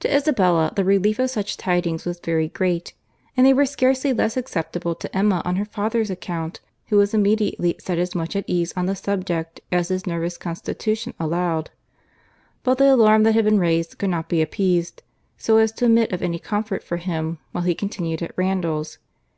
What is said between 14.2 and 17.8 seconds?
be appeased so as to admit of any comfort for him while he